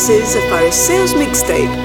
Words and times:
This 0.00 0.30
is 0.30 0.34
a 0.34 0.40
Phariseos 0.48 1.12
mixtape. 1.12 1.76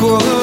过。 0.00 0.41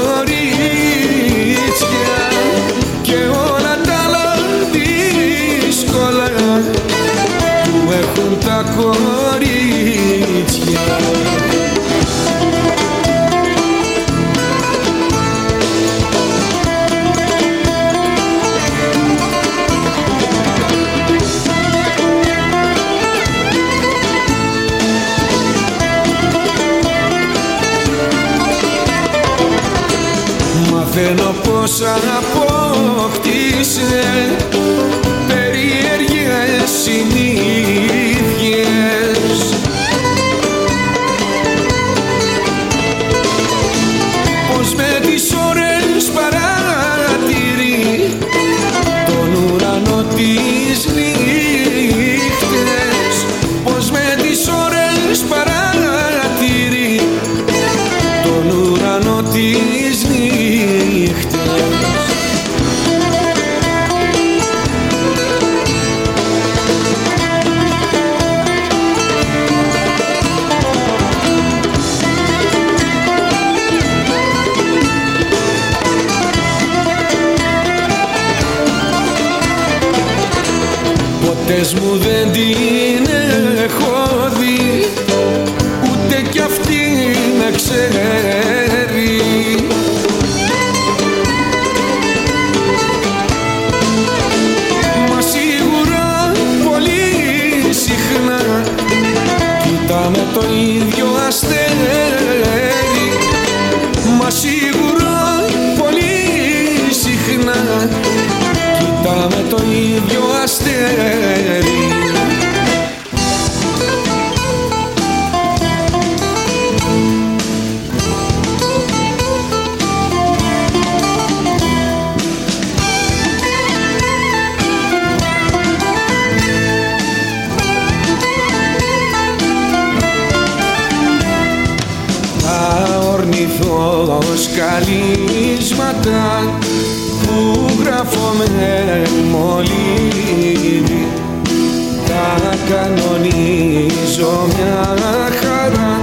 μια 144.59 145.29
χαρά 145.41 145.93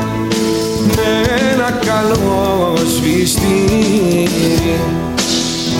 με 0.96 1.10
ένα 1.52 1.70
καλό 1.70 2.74
σβηστήρι 2.96 4.80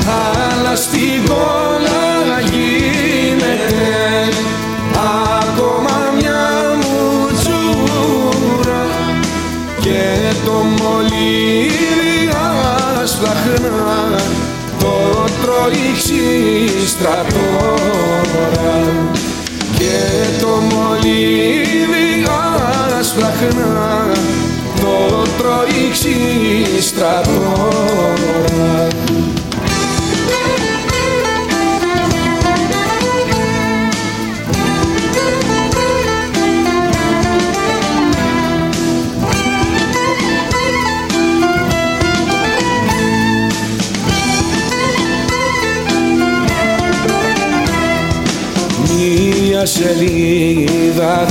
αλλά 0.07 0.77
στην 0.77 1.27
κόλλα 1.29 2.05
να 2.29 2.41
γίνεται 2.41 3.59
ακόμα 5.41 5.97
μια 6.19 6.45
μουτζούρα 6.81 8.07
και 9.81 10.03
το 10.45 10.53
μολύβι 10.53 12.31
άσπλαχνα 13.03 14.21
το 14.79 14.95
τρώει 15.43 15.89
στρατό 16.87 17.56
συχνά 23.39 24.13
το 24.81 25.27
τρώει 25.39 25.91
ξύστρατόνα. 25.93 27.35
Μία 48.99 49.67
σελίδα 49.67 51.27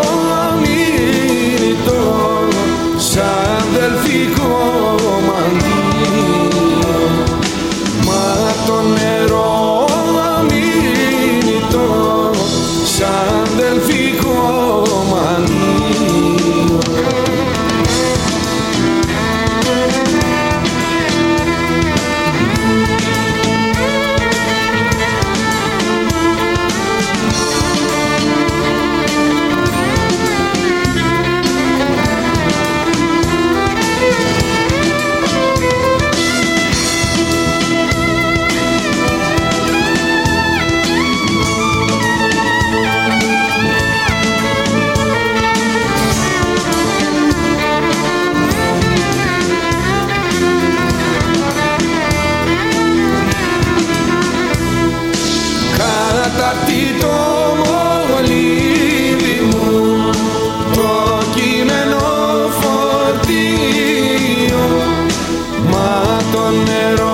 μα 66.46 66.52
το 66.52 66.58
νερό 66.58 67.05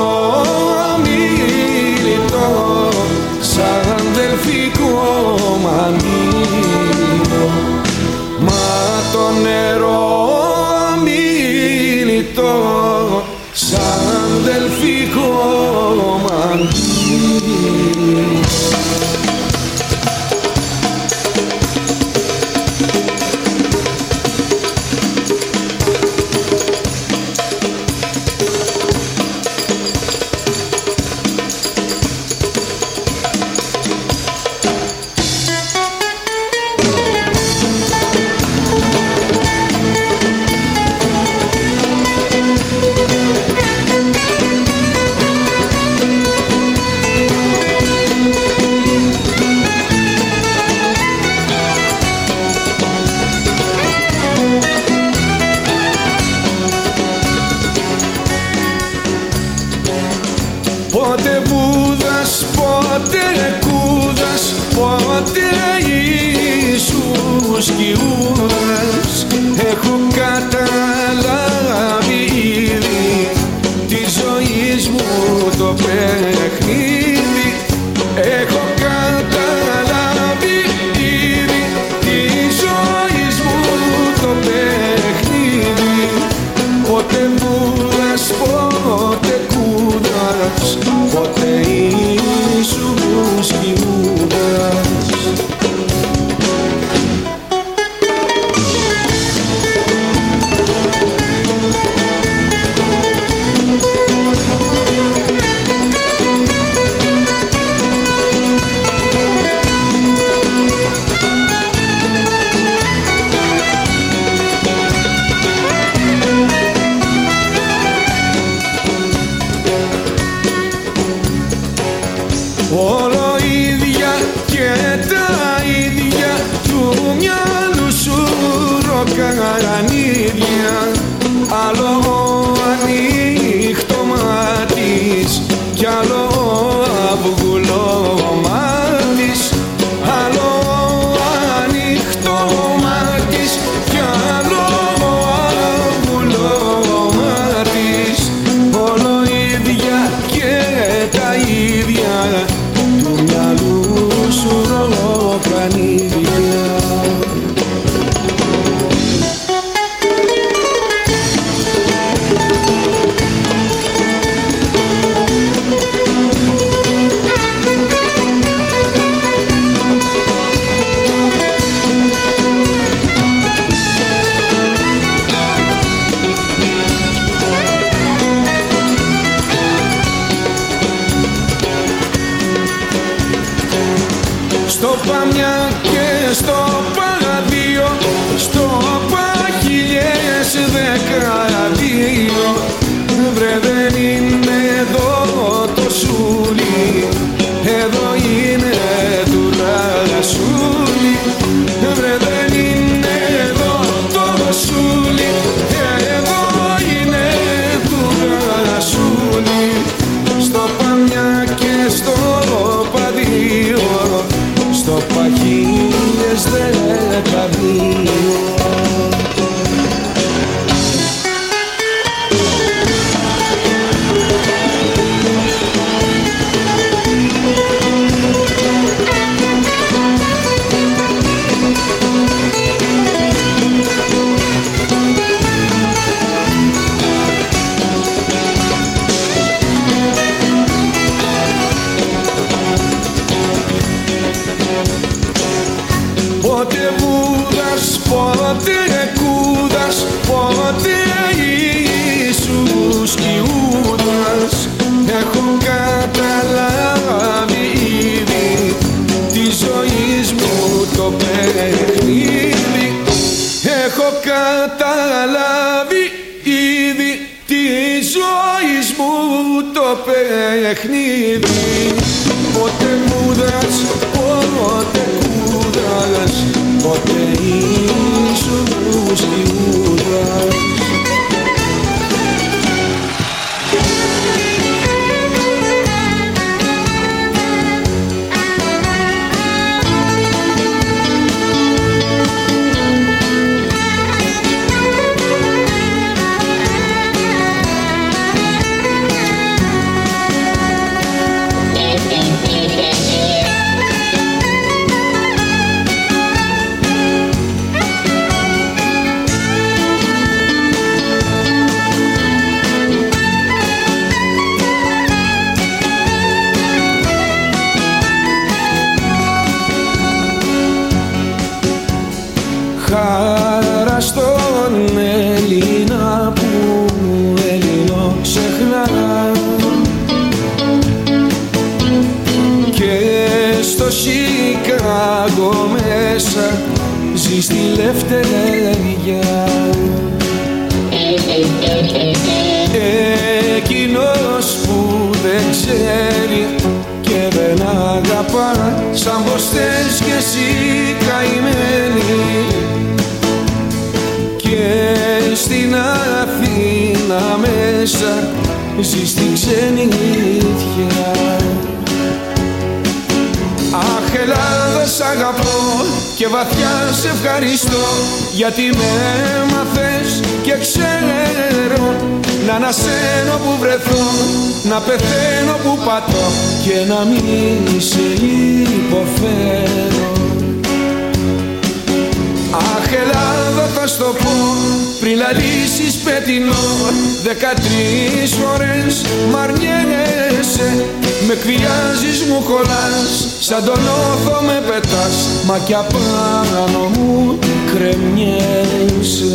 Σαν 393.64 393.74
τον 393.74 393.84
όθο 393.88 394.42
με 394.42 394.64
πετάς 394.68 395.28
Μα 395.46 395.58
κι 395.58 395.74
απάνω 395.74 396.90
μου 396.98 397.40
κρεμιέσαι 397.74 399.34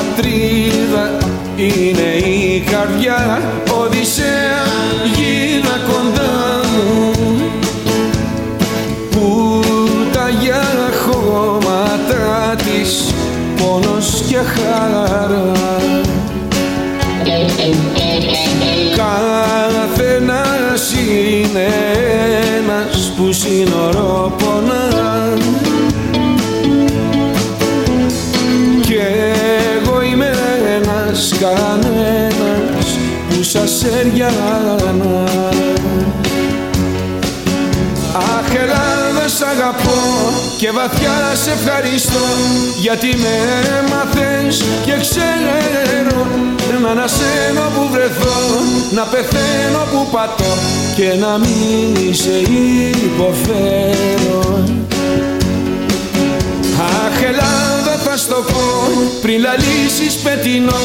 πατρίδα 0.00 1.10
είναι 1.56 2.28
η 2.28 2.60
καρδιά. 2.60 3.42
Οδυσσέα 3.80 4.64
γίνα 5.16 5.76
κοντά 5.88 6.60
μου. 6.72 7.12
Που 9.10 9.62
τα 10.12 10.28
για 10.40 10.64
χώματα 11.06 12.56
της 12.56 13.14
πόνος 13.56 14.24
και 14.28 14.36
χαρά 14.36 15.52
Καθένας 19.76 20.92
είναι 20.92 21.68
ένας 22.58 23.12
που 23.16 23.32
σύνορο 23.32 24.09
που 33.80 33.86
σας 33.86 33.94
έριανα 34.00 34.74
Αχ 38.14 38.54
Ελλάδα 38.62 39.28
σ' 39.28 39.42
αγαπώ 39.42 40.00
και 40.58 40.70
βαθιά 40.70 41.34
σε 41.42 41.50
ευχαριστώ 41.50 42.24
γιατί 42.80 43.06
με 43.06 43.34
έμαθες 43.78 44.64
και 44.84 44.92
ξέρω 45.00 46.26
να 46.82 46.88
ανασένω 46.88 47.60
που 47.74 47.88
βρεθώ 47.92 48.40
να 48.94 49.02
πεθαίνω 49.02 49.84
που 49.90 50.10
πατώ 50.12 50.54
και 50.96 51.14
να 51.20 51.38
μην 51.38 52.14
σε 52.14 52.36
υποφέρω 53.04 54.64
στο 58.20 58.34
πω 58.34 58.62
πριν 59.22 59.40
λαλήσεις 59.40 60.14
πετεινό 60.16 60.82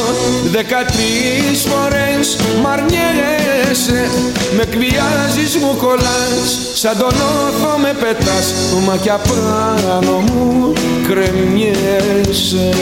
Δεκατρεις 0.50 1.66
φορές 1.68 2.36
μ' 2.62 2.66
αρνιέσαι 2.66 4.10
Με 4.56 4.64
κβιάζεις 4.64 5.56
μου 5.56 5.76
κολλάς 5.76 6.66
Σαν 6.74 6.98
τον 6.98 7.08
όθο 7.08 7.78
με 7.78 7.94
πετάς. 8.00 8.54
Μα 8.86 8.96
κι 8.96 9.10
απάνω 9.10 10.18
μου 10.18 10.72
κρεμιέσαι 11.08 12.74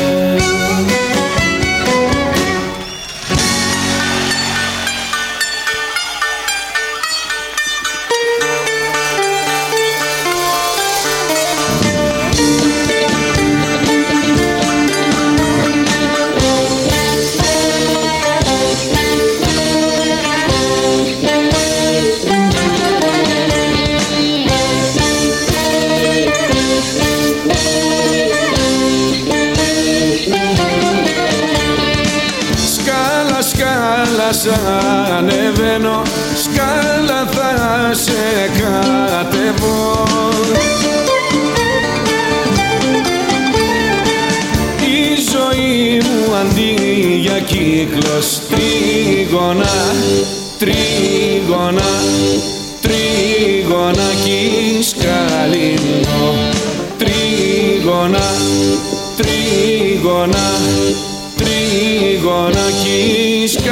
κι 63.57 63.69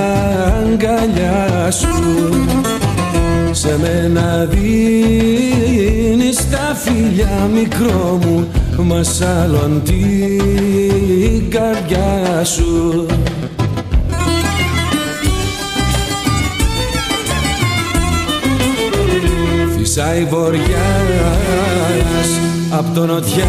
αγκαλιά 0.00 1.70
σου. 1.70 1.88
Σε 3.50 3.78
μένα 3.80 4.48
δίνεις 4.50 6.50
τα 6.50 6.74
φιλιά 6.74 7.48
μικρό 7.54 8.18
μου 8.22 8.48
μας 8.84 9.20
άλλον 9.20 9.82
την 9.84 11.50
καρδιά 11.50 12.44
σου. 12.44 13.06
Φυσάει 19.78 20.24
βοριάς 20.24 20.70
απ' 22.70 22.94
το 22.94 23.06
νοτιά 23.06 23.44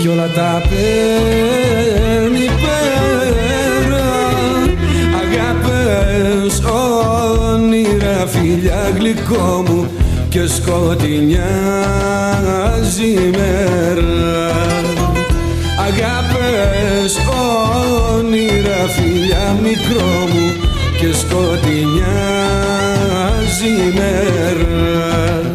κι 0.00 0.08
όλα 0.08 0.28
τα 0.34 0.62
παίρνει 0.68 2.44
πέρα 2.44 2.93
Αγάπες 5.84 6.62
όνειρα 7.52 8.26
φιλιά 8.26 8.92
γλυκό 8.96 9.64
μου 9.68 9.90
και 10.28 10.46
σκοτεινιάζει 10.46 11.42
η 13.06 13.30
μέρα 13.36 14.52
Αγάπες 15.78 17.18
όνειρα 18.16 18.88
φιλιά 18.88 19.56
μικρό 19.62 20.28
μου 20.32 20.52
και 20.98 21.12
σκοτεινιάζει 21.12 22.04
η 23.66 23.92
μέρα 23.94 25.53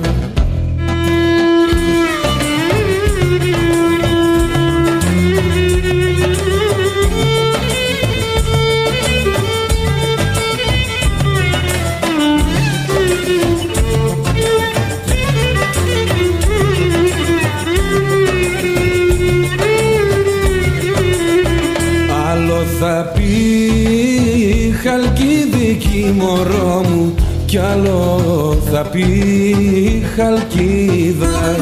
κι 27.50 27.58
άλλο 27.58 28.58
θα 28.72 28.82
πει 28.82 30.06
χαλκίδα. 30.16 31.56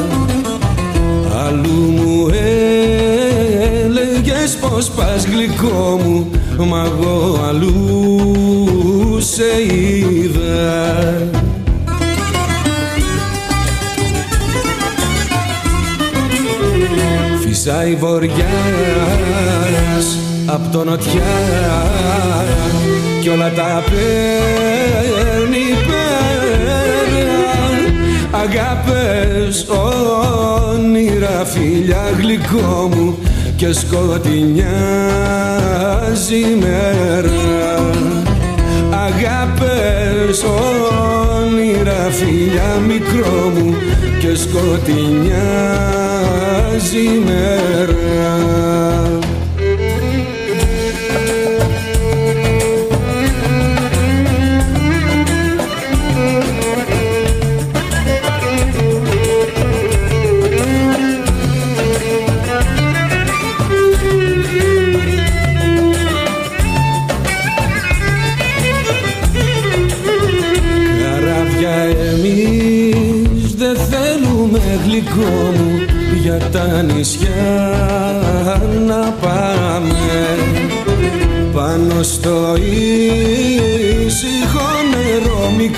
Αλλού 1.46 1.92
μου 1.96 2.28
έλεγες 3.84 4.56
πως 4.56 4.90
πας 4.90 5.26
γλυκό 5.26 6.00
μου 6.04 6.30
μα 6.66 6.84
εγώ 6.84 7.40
αλλού 7.48 9.20
σε 9.20 9.44
είδα. 9.74 10.86
Φυσάει 17.40 17.94
βοριάς 17.94 18.38
απ' 20.46 20.72
το 20.72 20.84
νοτιά 20.84 21.22
κι 23.20 23.28
όλα 23.28 23.52
τα 23.52 23.82
παίρνει 23.90 25.66
πέρα 25.86 26.18
αγάπες 28.30 29.66
όνειρα 30.72 31.44
φιλιά 31.44 32.10
γλυκό 32.18 32.90
μου 32.94 33.18
και 33.56 33.72
σκοτεινιάζει 33.72 34.66
μέρα 36.60 37.30
αγάπες 38.90 40.44
όνειρα 40.44 42.10
φιλιά 42.10 42.80
μικρό 42.86 43.52
μου 43.54 43.74
και 44.20 44.34
σκοτεινιάζει 44.34 45.38
μέρα 47.26 48.38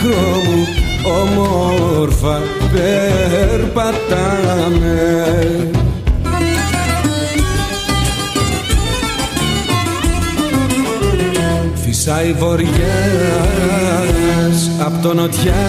νερό 0.03 0.17
μικρό 0.17 0.27
μου 0.47 0.67
όμορφα 1.21 2.43
περπατάμε. 2.73 3.99
Φυσάει 11.75 12.33
βοριάς 12.33 12.71
απ' 14.85 15.03
το 15.03 15.15
νοτιά 15.15 15.69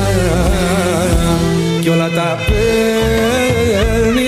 κι 1.82 1.90
όλα 1.90 2.10
τα 2.10 2.38
παίρνει 2.48 4.22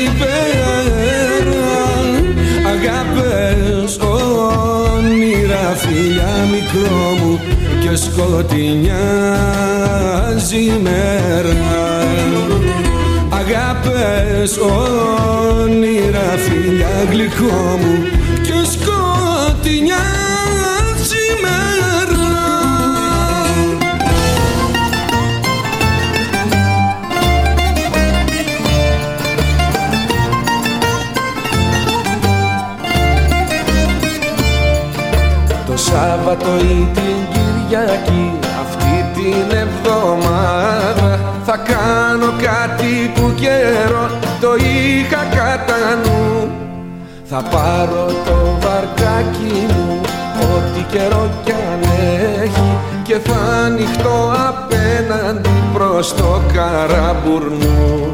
αγάπες 2.67 3.97
όνειρα 3.97 5.75
φιλιά 5.75 6.47
μικρό 6.51 7.17
μου 7.21 7.39
και 7.83 7.95
σκοτεινιάζει 7.95 8.93
η 10.57 10.79
μέρα. 10.81 11.53
Αγάπες 13.29 14.57
όνειρα 14.57 16.37
φιλιά 16.37 17.07
γλυκό 17.09 17.77
μου 17.81 17.95
και 18.41 18.53
σκοτεινιά 18.71 20.05
σήμερα 21.01 21.63
Το 35.65 35.77
Σάββατο 35.77 36.57
ή 36.57 36.87
την 36.93 37.12
Κυριακή 37.73 38.39
αυτή 38.61 39.05
την 39.13 39.57
εβδομάδα 39.57 41.19
θα 41.43 41.57
κάνω 41.57 42.33
κάτι 42.41 43.11
που 43.15 43.33
καιρό 43.35 44.09
το 44.41 44.55
είχα 44.55 45.23
κατά 45.35 45.95
νου. 46.03 46.51
Θα 47.23 47.41
πάρω 47.41 48.05
το 48.05 48.57
βαρκάκι 48.59 49.65
μου 49.73 50.01
ό,τι 50.55 50.81
καιρό 50.91 51.29
κι 51.43 51.51
αν 51.51 51.81
έχει 52.43 52.77
και 53.03 53.17
θα 53.17 53.65
ανοιχτώ 53.65 54.33
απέναντι 54.47 55.49
προς 55.73 56.15
το 56.15 56.41
καραμπουρνού 56.53 58.11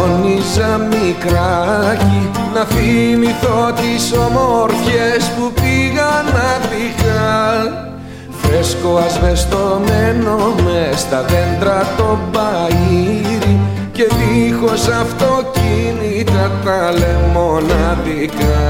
γειτόνιες 0.00 0.44
παλώνιζα 0.56 0.78
μικράκι 0.78 2.30
Να 2.54 2.64
θυμηθώ 2.64 3.72
τις 3.72 4.12
ομόρφιες 4.12 5.30
που 5.36 5.52
πήγα 5.52 6.22
να 6.34 6.66
πηχά. 6.68 7.88
Φρέσκο 8.30 8.96
ασβεστομένο 8.96 10.54
μες 10.64 11.00
στα 11.00 11.22
δέντρα 11.22 11.86
το 11.96 12.18
μπαΐρι 12.32 13.56
Και 13.92 14.08
δίχως 14.18 14.88
αυτοκίνητα 14.88 16.50
τα 16.64 16.92
λεμοναδικά 16.92 18.60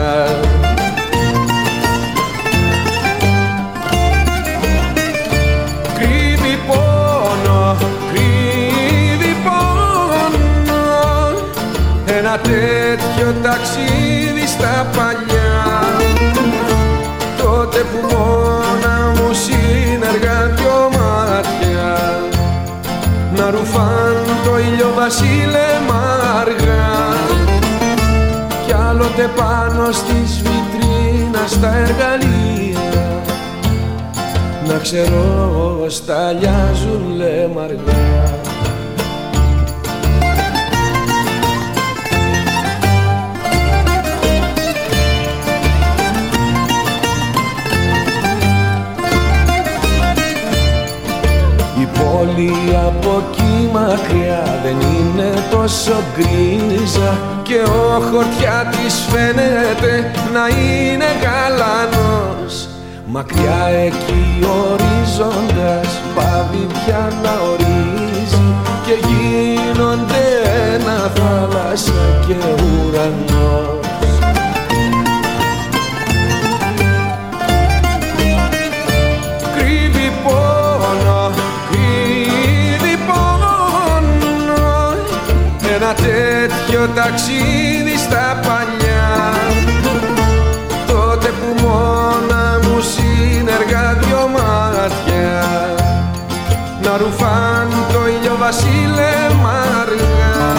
Ένα 12.33 12.41
τέτοιο 12.43 13.35
ταξίδι 13.43 14.47
στα 14.47 14.87
παλιά. 14.97 15.83
Τότε 17.39 17.79
που 17.79 18.15
μόνα 18.15 19.13
μου 19.15 19.33
συνεργά 19.33 20.47
δυο 20.47 20.91
μάτια 20.93 22.21
Να 23.37 23.51
ρουφάν 23.51 24.17
το 24.45 24.59
ήλιο 24.59 24.93
βασίλεμα 24.97 26.03
αργά. 26.41 27.17
Κι 28.67 28.73
άλλοτε 28.89 29.31
πάνω 29.37 29.93
στις 29.93 30.43
βιτρίνας 30.43 31.61
τα 31.61 31.77
εργαλεία 31.77 32.79
να 34.67 34.79
ξέρω 34.79 35.87
σταλιάζουν 35.89 37.15
λεμαργά 37.17 38.40
μακριά 53.91 54.61
δεν 54.63 54.77
είναι 54.81 55.31
τόσο 55.51 56.03
γκρίζα 56.15 57.19
και 57.43 57.55
ο 57.55 58.01
χωτιά 58.01 58.71
της 58.71 58.95
φαίνεται 59.11 60.11
να 60.33 60.49
είναι 60.49 61.05
γαλανός. 61.23 62.69
Μακριά 63.07 63.65
εκεί 63.87 64.47
ορίζοντας 64.61 65.89
πάβει 66.15 66.67
πια 66.73 67.13
να 67.23 67.33
ορίζει 67.51 68.55
και 68.87 68.95
γίνονται 69.07 70.25
ένα 70.75 71.11
θάλασσα 71.15 71.93
και 72.27 72.35
ουρανός 72.35 73.90
ένα 85.91 85.99
τέτοιο 85.99 86.89
ταξίδι 86.95 87.97
στα 87.97 88.41
παλιά. 88.47 89.35
Τότε 90.87 91.29
που 91.29 91.67
μόνα 91.67 92.59
μου 92.63 92.81
συνεργά 92.81 93.99
δυο 94.01 94.29
μάτια. 94.29 95.45
Να 96.83 96.97
ρουφάν 96.97 97.69
το 97.93 98.09
ήλιο 98.09 98.37
βασίλεμα 98.39 99.59
αργά 99.81 100.53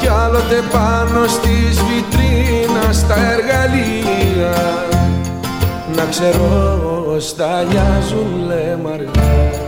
κι 0.00 0.08
άλλοτε 0.24 0.62
πάνω 0.72 1.26
στις 1.26 1.82
βιτρίνας 1.82 3.06
τα 3.06 3.14
εργαλεία. 3.14 4.84
Να 5.96 6.04
ξέρω 6.10 7.16
σταλιάζουν 7.18 8.46
λεμαργά 8.46 9.65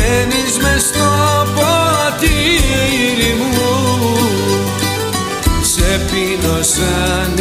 Μπαίνεις 0.00 0.58
μες 0.58 0.82
στο 0.82 1.08
ποτήρι 1.54 3.34
μου. 3.38 4.16
Σε 5.62 6.00
πίνω 6.10 6.62
σαν 6.62 7.34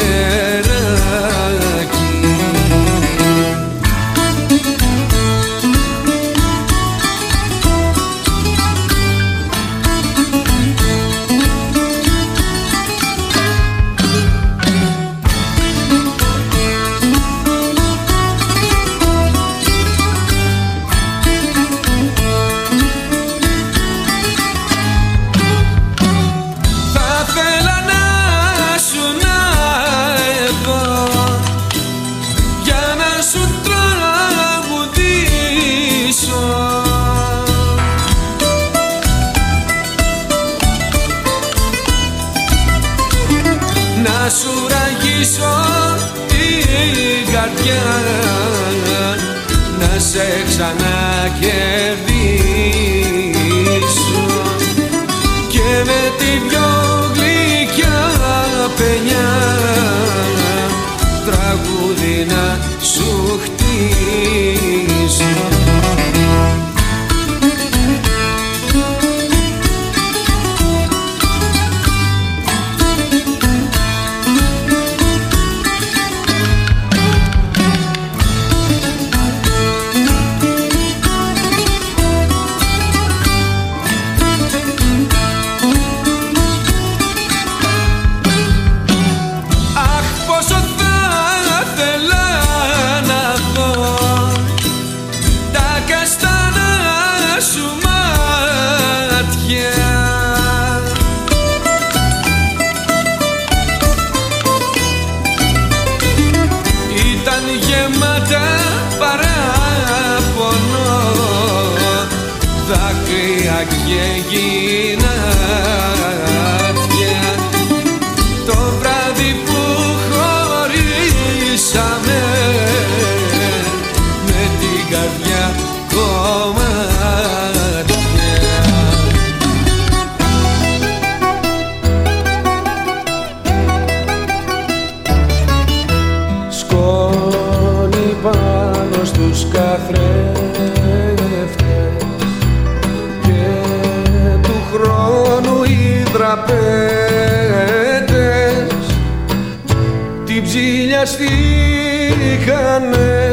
βιαστήκανε 152.20 153.32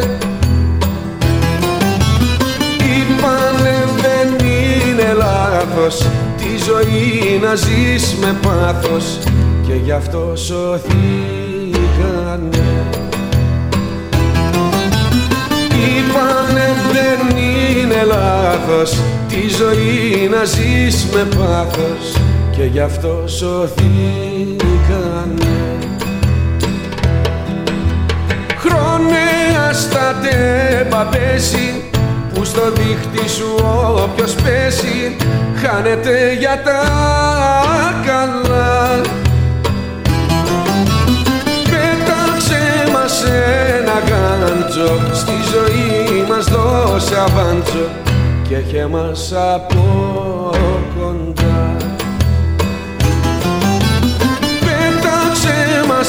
Είπανε 2.78 3.84
δεν 3.96 4.28
είναι 4.46 5.12
λάθος 5.16 6.06
τη 6.36 6.64
ζωή 6.64 7.38
να 7.42 7.54
ζεις 7.54 8.14
με 8.20 8.36
πάθος 8.42 9.18
και 9.66 9.74
γι' 9.84 9.92
αυτό 9.92 10.32
σωθήκανε 10.36 10.96
Είπανε 15.72 16.74
δεν 16.92 17.36
είναι 17.36 18.04
λάθος 18.06 19.00
τη 19.28 19.48
ζωή 19.48 20.28
να 20.28 20.44
ζεις 20.44 21.06
με 21.12 21.28
πάθος 21.36 22.25
και 22.56 22.64
γι' 22.64 22.80
αυτό 22.80 23.24
σωθήκανε. 23.26 24.56
Στα 29.72 30.14
τέμπα 30.22 31.02
πέσει 31.04 31.84
που 32.34 32.44
στο 32.44 32.60
δίχτυ 32.70 33.28
σου 33.28 33.54
όποιος 34.04 34.34
πέσει 34.34 35.16
χάνεται 35.62 36.32
για 36.32 36.62
τα 36.64 36.82
καλά. 38.06 39.00
Πέταξε 41.64 42.90
μας 42.92 43.24
ένα 43.78 43.92
γάντζο 44.08 45.14
στη 45.14 45.32
ζωή 45.52 46.24
μας 46.28 46.44
δώσε 46.44 47.16
αβάντζο 47.20 47.88
και 48.48 48.56
έχε 48.56 48.86
μας 48.86 49.32
από 49.54 50.26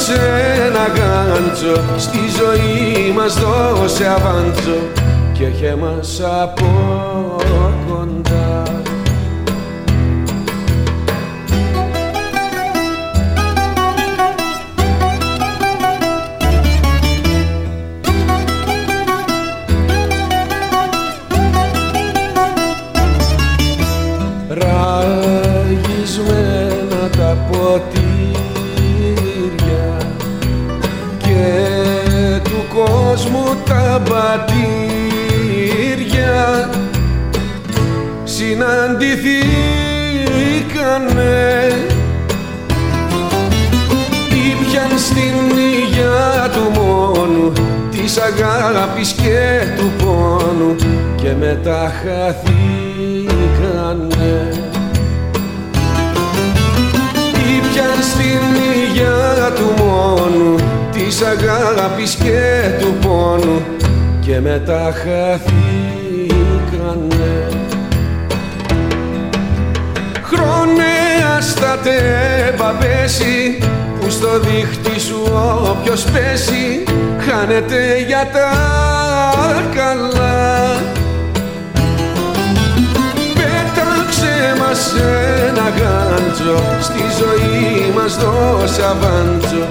μας 0.08 0.20
ένα 0.68 0.88
γάντζο 0.88 1.84
στη 1.98 2.18
ζωή 2.38 3.12
μας 3.12 3.34
δώσε 3.40 4.08
αβάντζο 4.08 4.78
και 5.34 5.46
έχε 5.46 5.76
μας 5.76 6.22
από 6.42 6.66
κοντά 7.88 8.67
και 51.68 51.74
μετά 51.74 51.92
χαθήκανε 52.02 53.60
ήπιαν 57.56 58.02
στην 58.02 58.44
υγειά 58.74 59.52
του 59.56 59.68
μόνου 59.84 60.56
της 60.92 61.22
αγάπης 61.22 62.16
και 62.16 62.44
του 62.80 62.92
πόνου 63.02 63.62
και 64.20 64.40
μετά 64.40 64.94
χαθήκανε. 64.94 65.38
Χρόνια 70.24 71.42
στα 71.42 71.80
τέμπα 71.84 72.70
πέσει 72.72 73.58
που 74.00 74.10
στο 74.10 74.40
δίχτυ 74.40 75.00
σου 75.00 75.22
όποιος 75.72 76.04
πέσει 76.04 76.84
χάνεται 77.20 77.98
για 78.08 78.30
τα 78.34 78.52
καλά 79.76 80.17
στη 86.82 87.00
ζωή 87.20 87.92
μας 87.96 88.18
δώσε 88.18 88.84
αβάντζο 88.86 89.68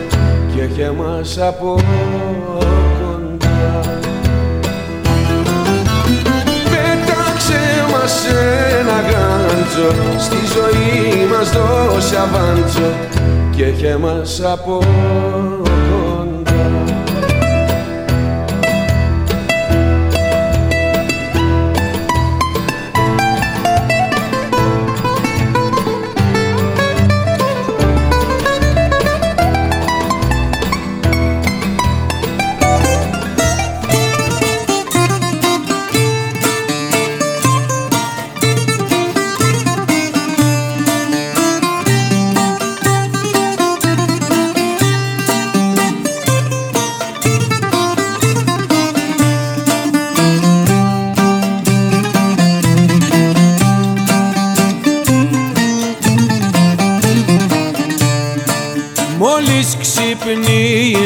και 0.55 0.63
έχε 0.63 0.91
μας 0.91 1.39
από 1.39 1.81
κοντά. 3.01 3.81
Πέταξε 6.65 7.61
μας 7.93 8.25
ένα 8.79 9.01
γάντζο 9.01 10.19
στη 10.19 10.37
ζωή 10.37 11.27
μας 11.27 11.51
δώσε 11.51 12.17
αβάντζο 12.17 12.93
και 13.57 13.65
έχε 13.65 13.97
μας 13.97 14.41
από 14.45 14.79
Μόλις 14.79 15.76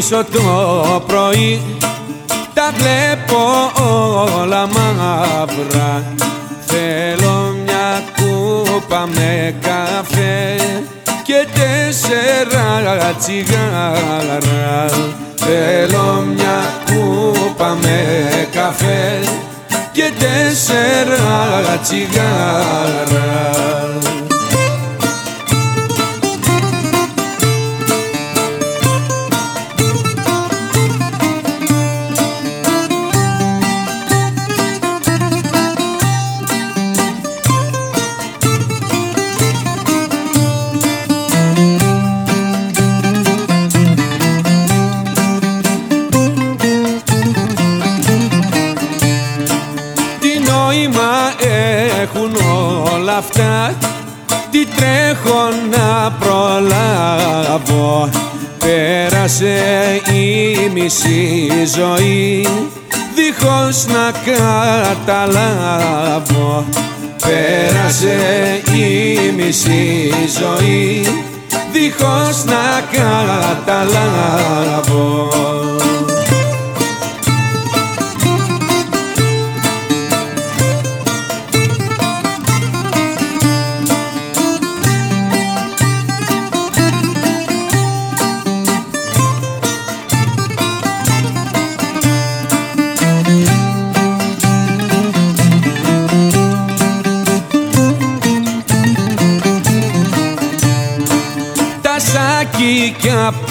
ξυπνήσω 0.00 0.24
το 0.32 1.04
πρωί. 1.06 1.60
Τα 2.54 2.72
βλέπω 2.76 3.72
όλα 4.40 4.66
μαύρα. 4.66 6.02
Θέλω 6.66 7.54
μια 7.64 8.02
κούπα 8.16 9.08
με 9.14 9.54
καφέ 9.60 10.56
και 11.22 11.46
τέσσερα 11.54 13.14
τσιγάρα. 13.18 14.86
Θέλω 15.34 16.24
μια 16.34 16.74
κούπα 16.84 17.76
με 17.82 18.02
καφέ 18.52 19.18
και 19.92 20.12
τέσσερα 20.18 21.78
τσιγάρα 21.82 23.69
καταλάβω 65.10 66.64
Πέρασε 67.26 68.16
η 68.74 69.32
μισή 69.36 70.12
ζωή. 70.40 71.06
Δίχως 71.72 72.44
να 72.44 72.82
καταλάβω 73.66 75.09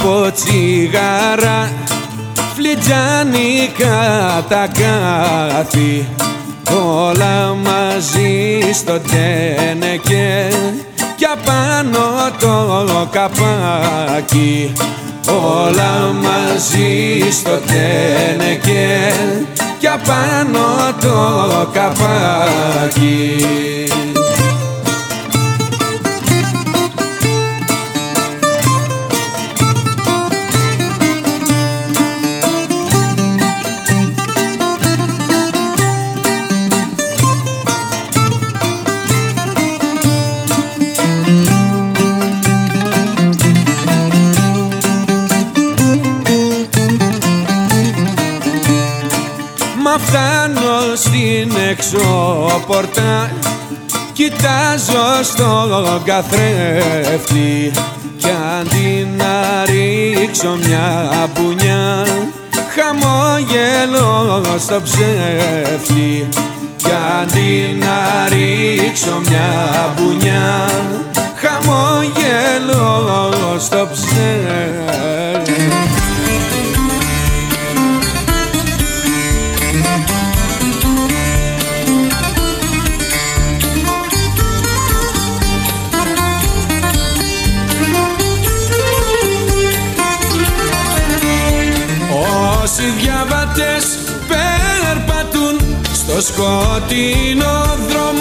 από 0.09 0.31
τσιγάρα 0.31 1.71
φλιτζάνικα 2.55 3.97
τα 4.49 4.67
κάθη 4.67 6.07
όλα 6.97 7.53
μαζί 7.53 8.59
στο 8.73 8.99
τένεκε 8.99 10.47
κι 11.15 11.25
απάνω 11.25 12.31
το 12.39 13.07
καπάκι. 13.11 14.73
Όλα 15.27 16.13
μαζί 16.13 17.31
στο 17.31 17.59
τένεκε 17.67 19.13
κι 19.79 19.87
απάνω 19.87 20.93
το 21.01 21.67
καπάκι 21.73 23.45
στην 51.89 51.99
έξω 51.99 52.63
πόρτα 52.67 53.31
Κοιτάζω 54.13 55.23
στο 55.23 56.01
καθρέφτη 56.05 57.71
Κι 58.17 58.29
αντί 58.59 59.07
να 59.17 59.65
ρίξω 59.65 60.57
μια 60.67 61.29
μπουνιά 61.33 62.05
Χαμόγελο 62.75 64.41
στο 64.59 64.81
ψεύτη 64.83 66.27
Κι 66.77 66.91
αντί 67.21 67.77
να 67.79 68.27
ρίξω 68.29 69.21
μια 69.29 69.93
μπουνιά 69.97 70.69
Χαμόγελο 71.35 72.79
στο 73.59 73.87
ψεύτη 73.91 75.58
στο 96.21 96.33
σκοτεινό 96.33 97.77
δρομάκι 97.87 98.19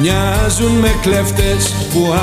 Μοιάζουν 0.00 0.72
με 0.72 0.98
κλέφτες 1.02 1.74
που 1.92 2.14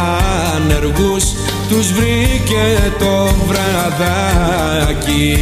ανεργούς 0.55 1.23
τους 1.69 1.91
βρήκε 1.91 2.93
το 2.99 3.35
βραδάκι 3.47 5.37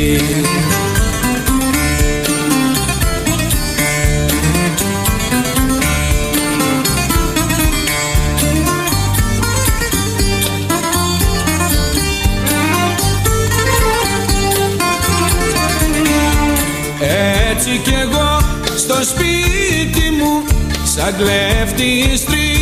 σαν 21.08 21.16
κλέφτης 21.18 22.26
τριγυρίζω 22.26 22.58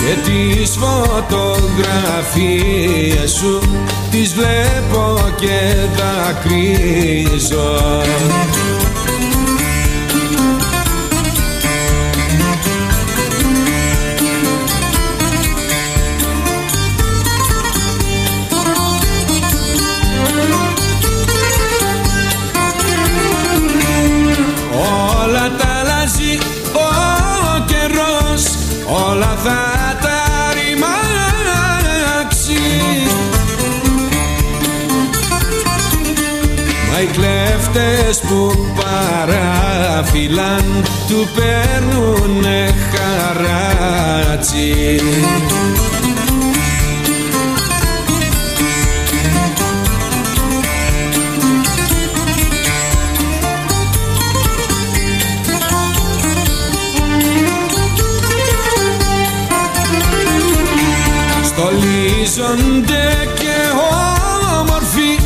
Και 0.00 0.14
τις 0.24 0.76
φωτογραφίες 0.76 1.70
σου 3.30 3.60
τις 4.10 4.34
βλέπω 4.34 5.18
και 5.40 5.74
δακρύζω 5.96 7.70
φύλαν 40.12 40.84
του 41.08 41.28
παίρνουνε 41.34 42.74
χαράτσι. 42.90 44.70
Στολίζονται 61.44 63.28
και 63.34 63.56
όμορφοι 64.60 65.18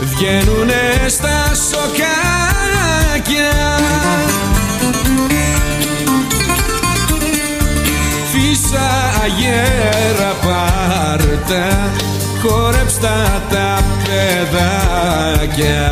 βγαίνουνε 0.00 1.08
στα 1.08 1.53
Αγέρα 9.24 10.32
πάρτα 10.42 11.92
χορέψτε 12.42 13.08
τα 13.50 13.84
παιδάκια. 14.04 15.84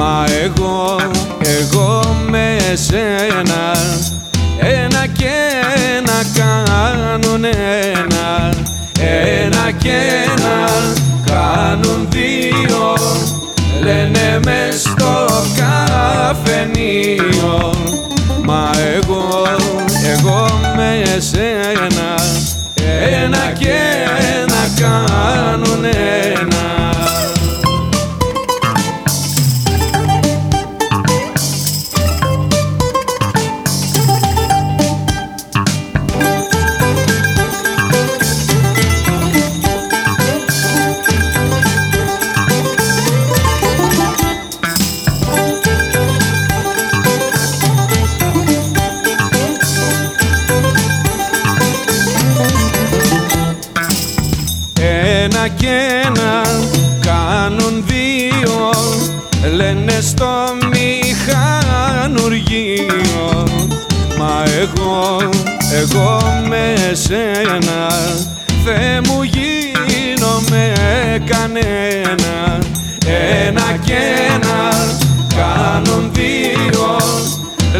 Μα 0.00 0.24
εγώ, 0.44 0.96
εγώ 1.40 2.16
με 2.30 2.56
εσένα 2.72 3.76
Ένα 4.58 5.06
και 5.06 5.34
ένα 5.96 6.22
κάνουν 6.34 7.44
ένα 7.44 8.52
Ένα 9.00 9.70
και 9.70 9.98
ένα 10.24 10.68
κάνουν 11.26 12.08
δύο. 12.10 12.94
Λένε 13.82 14.40
μες 14.44 14.80
στο 14.80 15.26
καφενείο. 15.56 16.94
Μα 18.44 18.70
εγώ, 18.96 19.46
εγώ 20.12 20.60
με 20.76 21.02
εσένα 21.16 22.14
Ένα 23.22 23.52
και 23.58 23.97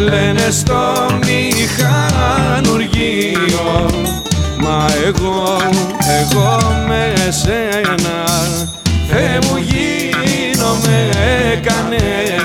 λένε 0.09 0.49
στο 0.49 1.07
μηχανουργείο. 1.19 1.89
Μα 4.61 4.85
εγώ, 5.05 5.57
εγώ 6.21 6.57
με 6.87 7.13
σένα 7.31 8.23
Θε 9.09 9.39
μου 9.47 9.57
γίνομαι 9.57 11.09
κανένα. 11.61 12.38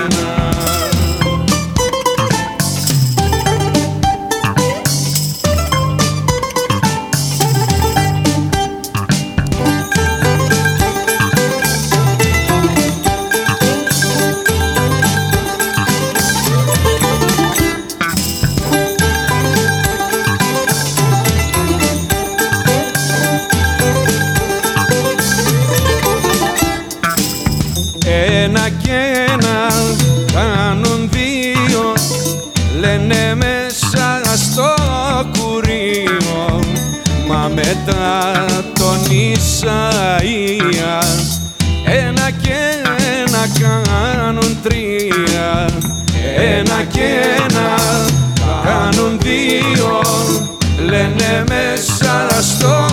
στο 52.45 52.87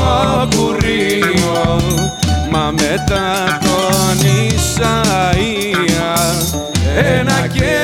κουρίο 0.56 1.80
Μα 2.50 2.72
μετά 2.72 3.58
τον 3.60 4.18
Ισαΐα 4.48 6.14
ένα 6.94 7.46
και 7.52 7.81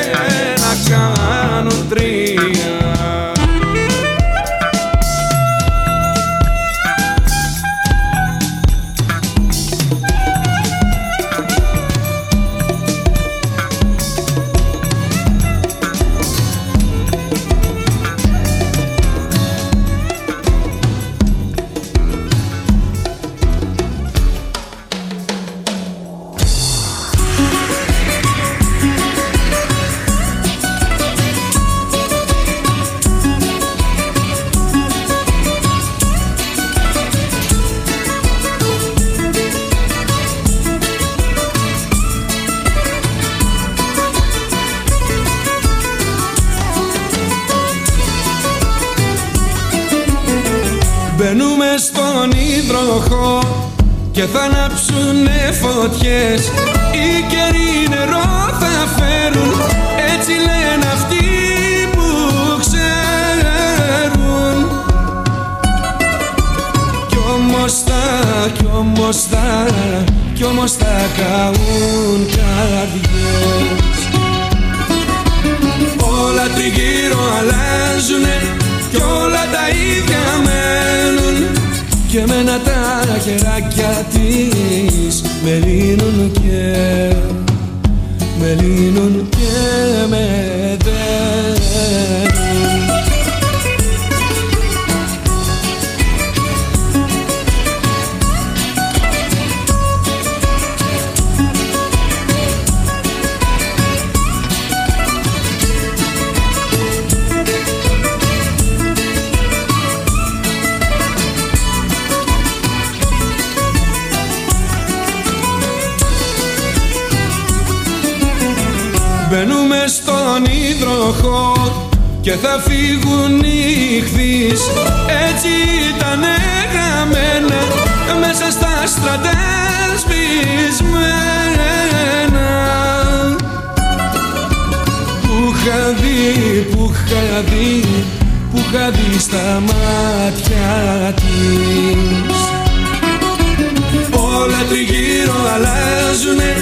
αλλάζουνε 145.54 146.52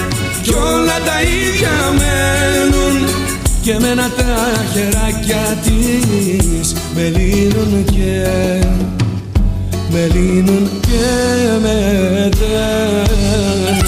κι 0.42 0.54
όλα 0.54 0.98
τα 1.08 1.16
ίδια 1.22 1.74
μένουν. 1.98 3.08
Και 3.62 3.76
μένα 3.80 4.10
τα 4.16 4.34
χεράκια 4.72 5.58
της 5.62 6.74
με 6.94 7.08
λύνουν 7.16 7.84
και 7.84 8.26
με 9.90 10.08
λύνουν 10.12 10.70
και 10.80 11.04
με 11.62 12.28
δένουν 12.38 13.85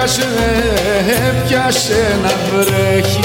έπιασε, 0.00 0.28
έπιασε 1.28 2.18
να 2.22 2.32
βρέχει. 2.50 3.20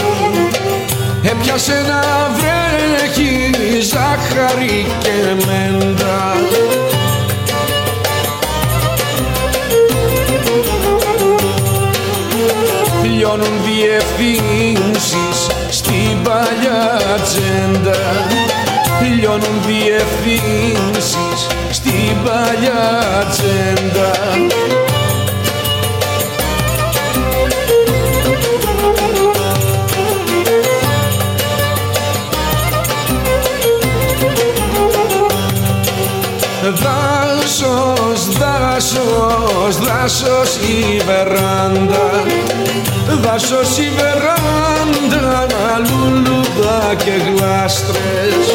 Έπιασε 1.24 1.86
να 1.88 2.02
βρέχει 2.36 3.82
ζάχαρη 3.82 4.86
και 5.00 5.46
μέντα. 5.46 6.36
Λιώνουν 13.04 13.62
διευθύνσεις 13.66 15.48
στην 15.70 16.22
παλιά 16.24 17.00
ατζέντα. 17.16 18.00
Λιώνουν 19.16 19.62
διευθύνσεις 19.66 21.48
στην 21.72 22.24
παλιά 22.24 23.00
ατζέντα. 23.22 24.85
Δάσος, 38.86 39.78
δάσος 39.78 40.56
η 40.56 41.02
βεράντα 41.06 42.24
Δάσος 43.22 43.78
η 43.78 43.90
βεράντα 43.96 45.82
λουλούδα 45.90 46.96
και 46.98 47.12
γλάστρες. 47.12 48.48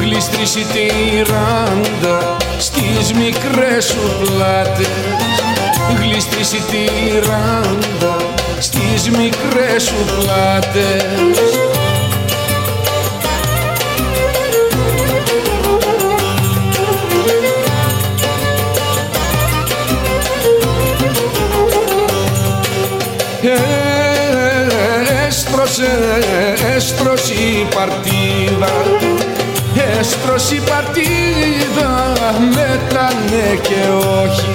Γλιστρήσει 0.00 0.60
η 0.60 0.66
τυράντα 0.72 2.36
στις 2.58 3.12
μικρές 3.12 3.84
σου 3.84 4.10
πλάτες. 4.20 4.88
Γλιστρήσει 6.00 6.56
η 6.56 6.62
τυράντα 6.70 8.16
στις 8.58 9.10
μικρές 9.10 9.82
σου 9.82 10.04
πλάτες. 10.04 11.69
Παρτίδα 27.74 28.72
έστρωσε 29.98 30.60
παρτίδα 30.68 32.14
με 32.54 32.80
τα 32.88 33.12
ναι 33.30 33.56
και 33.62 33.88
όχι. 34.22 34.52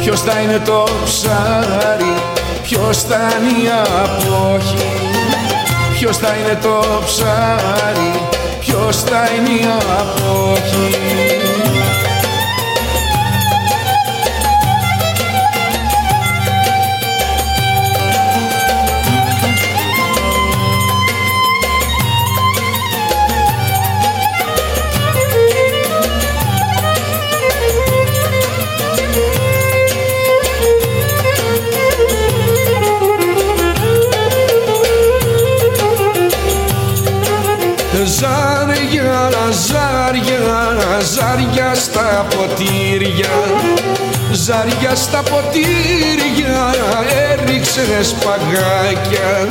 Ποιος 0.00 0.20
θα 0.20 0.40
είναι 0.40 0.58
το 0.64 0.88
ψάρι, 1.04 2.14
ποιος 2.62 3.02
θα 3.02 3.32
είναι 3.40 3.64
η 3.64 3.70
απόχη 4.02 4.86
Ποιος 5.98 6.16
θα 6.16 6.34
είναι 6.36 6.58
το 6.62 7.02
ψάρι, 7.04 8.20
ποιος 8.60 9.02
θα 9.02 9.28
είναι 9.36 9.50
η 9.50 9.66
απόχη 9.98 11.35
ποτήρια 42.06 43.28
Ζάρια 44.32 44.94
στα 44.94 45.22
ποτήρια 45.22 46.74
έριξες 47.32 48.06
σπαγάκια 48.08 49.46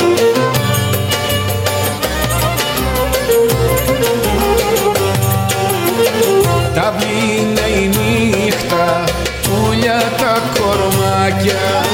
Τα 6.73 6.93
βλήνε 6.97 7.79
η 7.81 7.87
νύχτα, 7.87 9.03
πουλιά 9.43 10.01
τα 10.17 10.41
κορμάκια. 10.59 11.85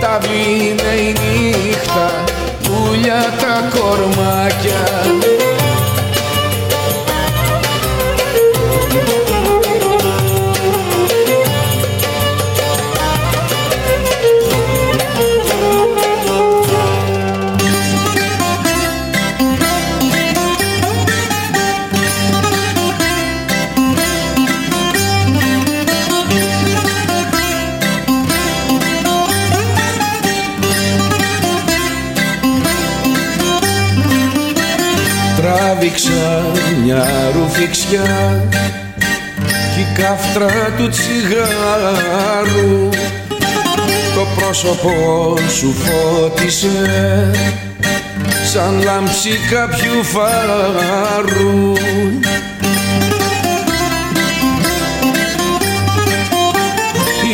Τα 0.00 0.18
βλήνε 0.22 1.00
η 1.00 1.14
νύχτα, 1.20 2.10
πουλιά 2.62 3.34
τα 3.40 3.78
κορμάκια 3.78 5.61
μια 36.84 37.06
ρουφιξιά 37.34 38.44
κι 39.74 39.80
η 39.80 39.86
καύτρα 39.94 40.70
του 40.76 40.88
τσιγάρου. 40.88 42.88
Το 44.14 44.26
πρόσωπό 44.36 45.36
σου 45.58 45.72
φώτισε 45.72 47.30
σαν 48.52 48.82
λάμψη 48.84 49.30
κάποιου 49.50 50.04
φάρου. 50.04 51.72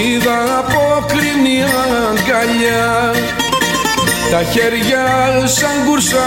Είδα 0.04 0.58
απόκρινη 0.58 1.62
αγκαλιά 1.62 3.12
τα 4.30 4.42
χέρια 4.42 5.06
σαν 5.44 5.84
κουρσάρους 5.86 6.18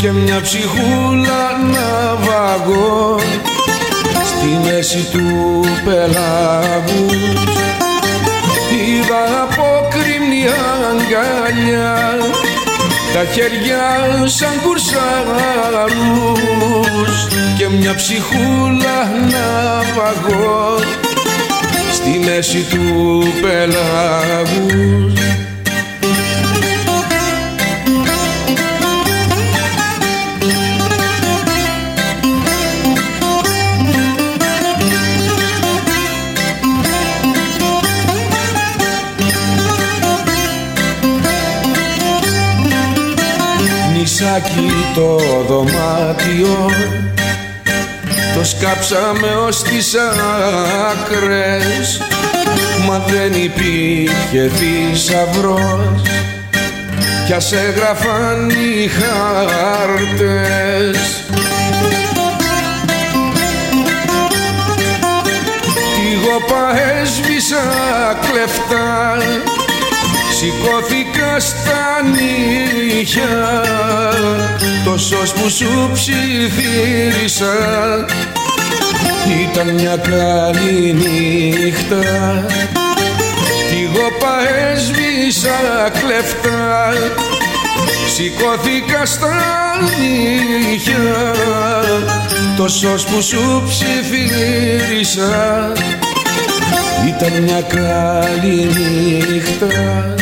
και 0.00 0.10
μια 0.10 0.40
ψυχούλα 0.40 1.58
να 1.72 2.14
βαγώ 2.16 3.18
στη 4.24 4.60
μέση 4.64 5.08
του 5.12 5.26
πελάγους. 5.84 7.42
Είδα 8.86 9.42
απόκριμνη 9.42 10.44
αγκαλιά. 10.90 11.96
Τα 13.14 13.24
χέρια 13.32 13.84
σαν 14.24 14.60
κουρσάρους 14.62 15.94
και 17.58 17.68
μια 17.68 17.94
ψυχούλα 17.94 19.10
να 19.30 19.46
βαγώ 19.94 20.78
στη 21.92 22.18
μέση 22.24 22.66
του 22.70 23.22
πελάγους 23.40 25.14
Νησάκι 44.24 44.72
το 44.94 45.18
δωμάτιο. 45.48 46.70
Το 48.34 48.44
σκάψαμε 48.44 49.34
ως 49.46 49.62
τις 49.62 49.94
άκρες 50.90 52.00
Μα 52.86 52.98
δεν 52.98 53.32
υπήρχε 53.32 54.50
θησαυρός. 54.54 56.02
Κι 57.26 57.32
ας 57.32 57.52
έγραφαν 57.52 58.50
οι 58.50 58.88
χάρτες. 58.88 60.16
Τη 65.94 66.14
γοπα 66.24 66.64
έσβησα 67.00 67.64
κλεφτά 68.30 69.16
Σηκώθηκα 70.38 71.03
στα 71.40 72.02
νύχια. 72.12 73.62
Τόσος 74.84 75.32
που 75.32 75.50
σου 75.50 75.90
ψιθύρισα 75.92 77.54
Ήταν 79.42 79.74
μια 79.74 79.96
καλή 79.96 80.92
νύχτα. 80.92 82.02
Τη 83.70 83.84
γόπα 83.84 84.34
έσβησα 84.72 85.90
κλεφτά. 86.00 86.92
Σηκώθηκα 88.14 89.06
στα 89.06 89.34
νύχια. 89.80 91.34
Τόσος 92.56 93.04
που 93.04 93.22
σου 93.22 93.62
ψιθύρισα 93.68 95.72
ήταν 97.06 97.42
μια 97.42 97.60
καλή 97.60 98.68
νύχτα 98.74 100.14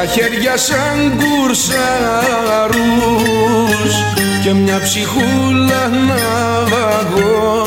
τα 0.00 0.06
χέρια 0.06 0.56
σαν 0.56 1.12
κουρσάρους 1.18 1.84
και 4.42 4.52
μια 4.52 4.80
ψυχούλα 4.82 5.88
να 5.88 6.16
βαγώ 6.64 7.66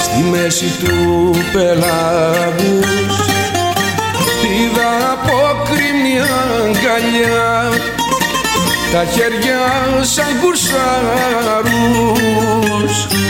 στη 0.00 0.22
μέση 0.30 0.64
του 0.84 1.30
πελάγους. 1.52 3.14
Είδα 4.42 4.90
απόκριμη 5.12 6.14
αγκαλιά 6.20 7.54
τα 8.92 9.04
χέρια 9.04 9.62
σαν 10.00 10.40
κουρσάρους 10.40 10.96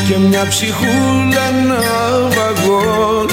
και 0.08 0.16
μια 0.16 0.46
ψυχούλα 0.48 1.50
να 1.66 1.82
βαγώ 2.28 3.26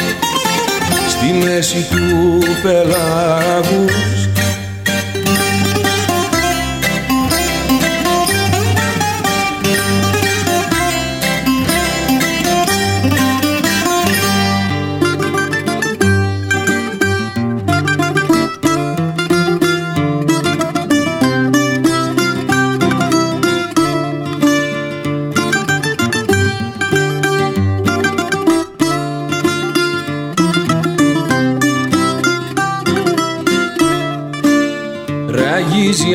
στη 1.09 1.33
μέση 1.45 1.87
του 1.89 2.39
πελάγους 2.63 4.10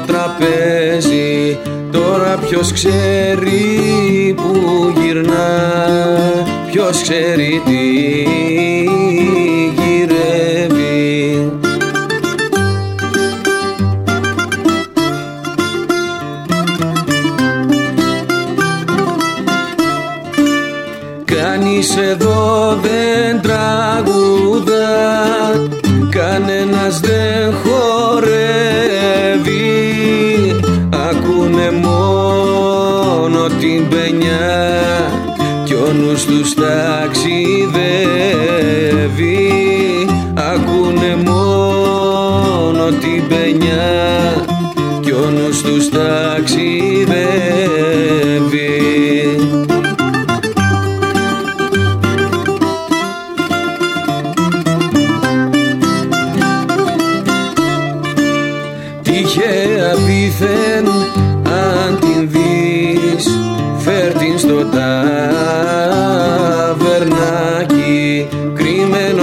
τραπέζι. 0.07 1.57
Τώρα 1.91 2.39
ποιος 2.47 2.72
ξέρει 2.72 4.34
που 4.38 4.53
γυρνά 5.01 5.82
Ποιος 6.72 7.01
ξέρει 7.01 7.62
τι 7.66 7.80
γυρεύει. 9.78 11.51
Κανείς 21.26 21.95
εδώ 21.97 22.61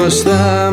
κρυμμένος 0.08 0.22
θα 0.22 0.70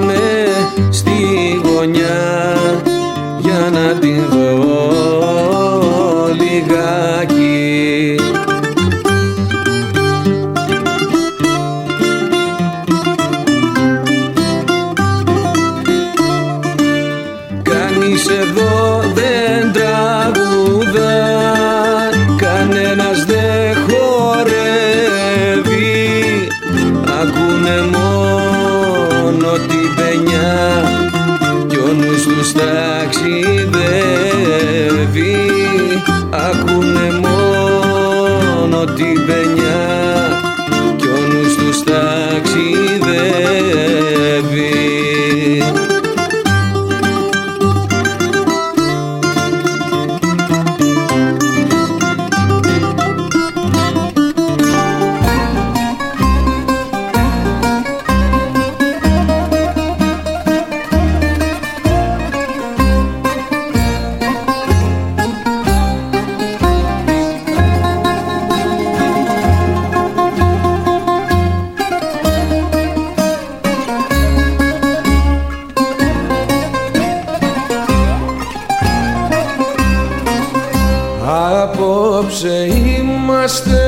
Απόψε 82.35 82.67
είμαστε 82.97 83.79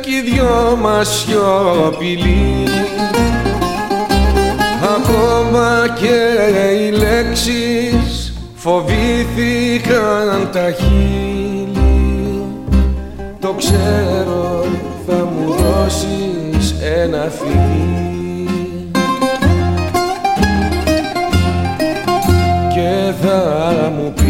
κι 0.00 0.10
οι 0.10 0.22
δυο 0.30 0.78
μας 0.80 1.08
σιωπηλοί. 1.08 2.64
Ακόμα 4.96 5.88
και 6.00 6.18
οι 6.74 6.90
λέξεις 6.90 8.34
φοβήθηκαν 8.54 10.48
τα 10.52 10.70
χείλη. 10.70 12.42
Το 13.40 13.52
ξέρω 13.52 14.64
θα 15.06 15.14
μου 15.14 15.54
δώσεις 15.54 16.74
ένα 17.02 17.30
φιλί. 17.38 18.50
Και 22.74 23.12
θα 23.22 23.92
μου 23.96 24.12
πεις 24.14 24.25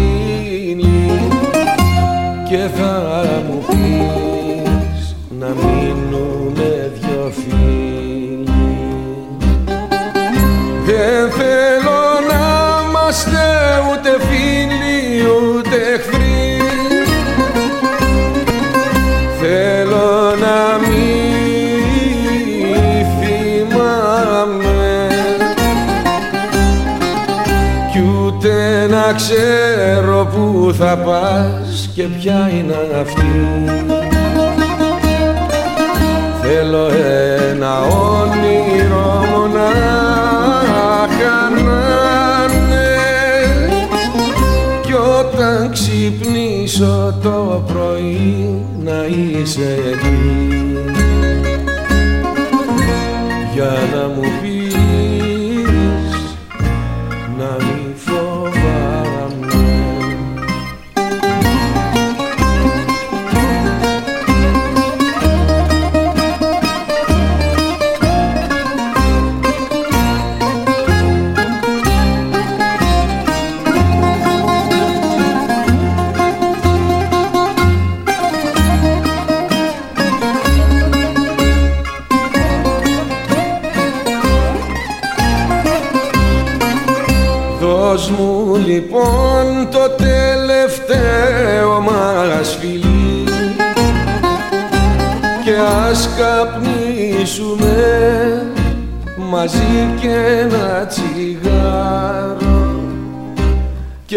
και 2.49 2.67
θα 2.77 3.23
μου 3.47 3.63
πεις 3.67 5.15
να 5.39 5.47
μείνουμε 5.47 6.91
δυο 6.99 7.31
φίλοι 7.31 8.47
Δεν 10.85 11.31
θέλω 11.31 11.99
να 12.29 12.43
είμαστε 12.89 13.48
ξέρω 29.19 30.25
που 30.25 30.73
θα 30.73 30.97
πας 30.97 31.89
και 31.95 32.03
ποια 32.03 32.49
είναι 32.53 32.75
αυτή. 33.01 33.63
Θέλω 36.41 36.87
ένα 37.51 37.81
όνειρο 37.81 39.23
μονάχα 39.31 40.69
να 41.65 41.81
είναι. 42.53 42.89
Κι 44.81 44.93
όταν 45.19 45.71
ξυπνήσω 45.71 47.17
το 47.23 47.63
πρωί 47.73 48.65
να 48.83 49.05
είσαι 49.05 49.77
εκεί. 49.91 50.19
Για 53.53 53.77
να 53.93 54.07
μου 54.07 54.28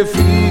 your 0.03 0.15
feet. 0.15 0.41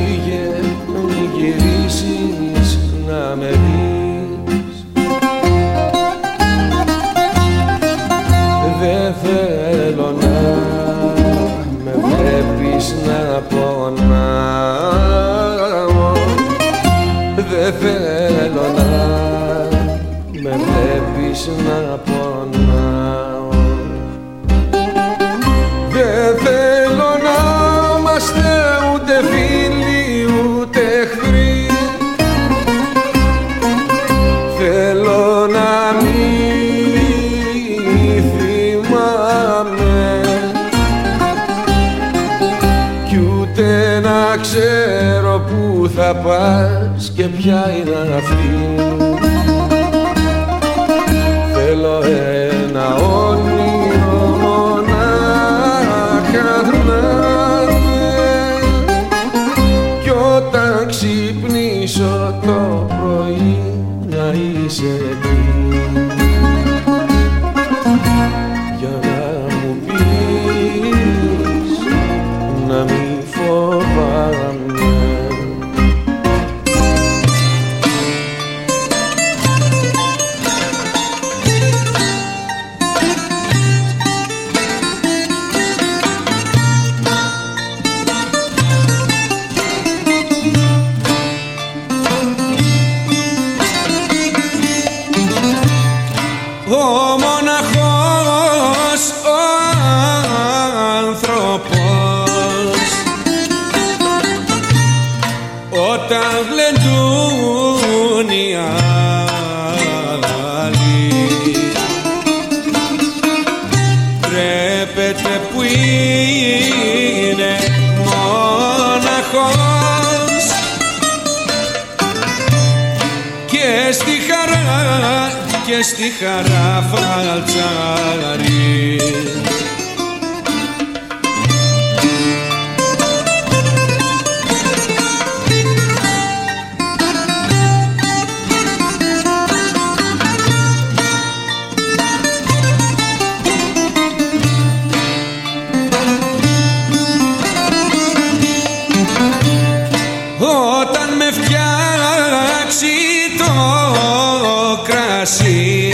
κρασί. 155.22 155.94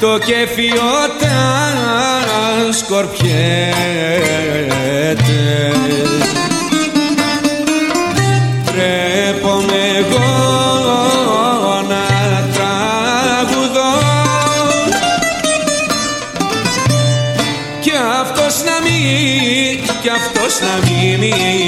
Το 0.00 0.18
κέφι 0.18 0.70
όταν 1.04 2.72
σκορπιέται. 2.72 3.32
Τρέπομαι 8.64 9.82
εγώ 9.96 10.28
να 11.88 12.04
τραγουδώ. 12.52 13.98
Κι 17.80 17.92
αυτός 18.20 18.62
να 18.64 18.76
μην, 18.82 19.80
κι 20.02 20.08
αυτός 20.08 20.60
να 20.60 20.88
μην 20.88 21.67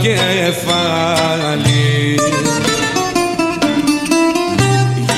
Και 0.00 0.08
κεφάλι. 0.08 1.84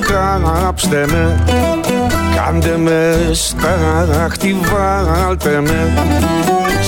κάψτε 0.00 1.06
με 1.08 1.44
Κάντε 2.36 2.76
με 2.76 3.30
στάχτη 3.32 4.56
βάλτε 4.72 5.60
με 5.60 5.92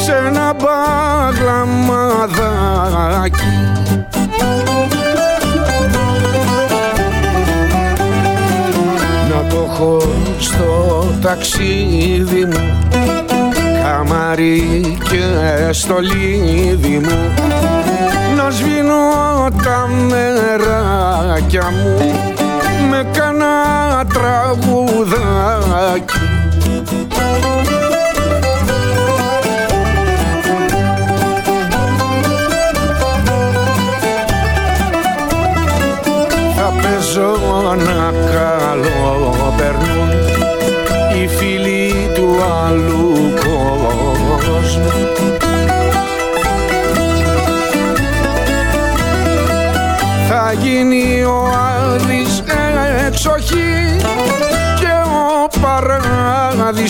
Σε 0.04 0.14
ένα 0.26 0.54
μπαγλαμαδάκι. 0.54 1.74
Να 9.28 9.40
το 9.48 9.68
έχω 9.70 10.02
στο 10.38 11.04
ταξίδι 11.20 12.44
μου 12.44 12.86
Καμαρί 13.82 14.96
και 15.08 15.72
στολίδι 15.72 16.98
μου. 16.98 17.34
Να 18.36 18.50
σβήνω 18.50 18.94
τα 19.64 19.88
μεράκια 19.88 21.70
μου 21.70 22.35
με 22.90 23.10
κανένα 23.12 24.06
τραγουδάκι 24.12 25.16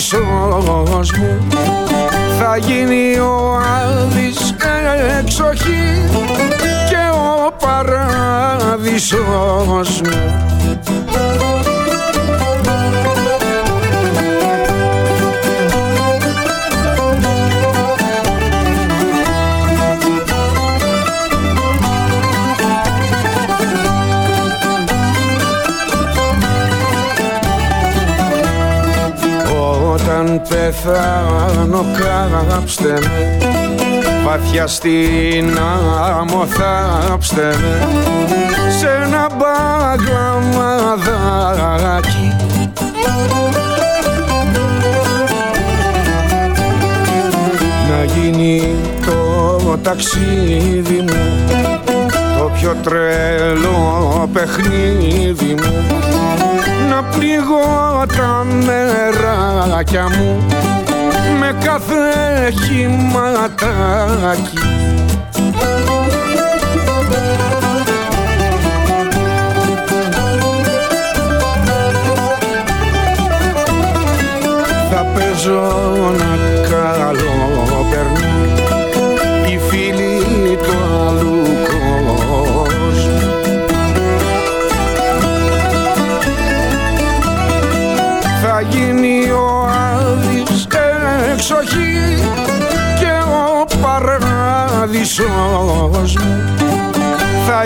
παράδεισος 0.07 1.11
μου. 1.11 1.47
Θα 2.39 2.57
γίνει 2.57 3.17
ο 3.17 3.55
Άδης 3.55 4.53
εξοχή 5.19 6.09
και 6.89 7.09
ο 7.13 7.51
παράδεισος 7.59 9.21
μου 10.01 10.37
πεθάνω 30.49 31.85
κάψτε 31.97 32.93
με. 33.01 33.37
Βαθιά 34.25 34.67
στην 34.67 35.57
άμμο 36.19 36.45
θάψτε 36.45 37.55
με. 37.61 37.87
Σε 38.79 38.89
ένα 39.03 39.29
μπαγλαμαδάκι 39.37 42.27
Να 47.89 47.99
γίνει 48.03 48.75
το 49.05 49.77
ταξίδι 49.77 51.01
μου. 51.01 51.21
Το 52.37 52.51
πιο 52.59 52.75
τρελό 52.83 54.29
παιχνίδι 54.33 55.53
μου 55.53 55.73
να 56.89 57.03
πληγώ 57.03 58.05
τα 58.17 58.45
μεράκια 58.65 60.09
μου 60.09 60.45
με 61.39 61.55
κάθε 61.65 62.51
χηματάκι 62.51 64.57
Θα 74.89 75.05
παίζω 75.13 75.61
να 76.17 76.36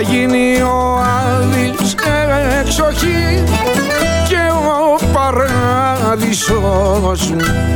γίνει 0.02 0.60
ο 0.60 0.98
Άδης 0.98 1.94
εξοχή 2.60 3.44
και 4.28 4.50
ο 4.52 4.98
παράδεισος 5.12 6.50
μου 7.30 7.71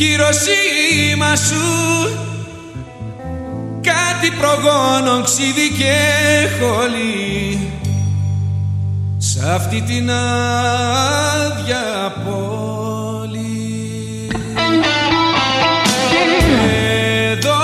χειροσύμα 0.00 1.36
σου. 1.36 1.64
Κάτι 3.80 4.30
προγόνων 4.38 5.24
ξύδι 5.24 5.70
και 5.78 5.96
χολή. 6.60 7.58
Σ' 9.18 9.38
αυτή 9.54 9.80
την 9.80 10.10
άδεια 10.10 11.84
πόλη. 12.24 13.48
Εδώ 17.32 17.62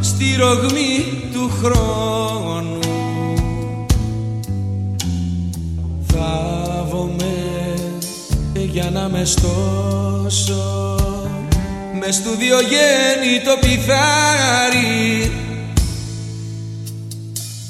στη 0.00 0.36
ρογμή 0.38 1.04
του 1.32 1.50
χρόνου 1.62 2.78
θάβομαι 6.06 7.34
για 8.72 8.90
να 8.90 9.08
μες 9.08 9.30
στώσω 9.30 9.81
με 12.04 12.12
στο 12.12 12.30
διογέννη 12.36 13.40
το 13.44 13.56
πιθάρι. 13.60 15.32